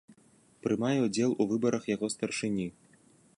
[0.67, 2.67] Прымае ўдзел у выбарах яго старшыні.